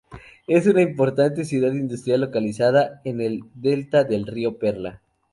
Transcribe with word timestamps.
Es 0.47 0.65
una 0.65 0.81
importante 0.81 1.45
ciudad 1.45 1.73
industrial 1.73 2.21
localizada 2.21 3.01
en 3.05 3.21
el 3.21 3.41
delta 3.53 4.03
del 4.03 4.25
río 4.25 4.57
Perla. 4.57 4.99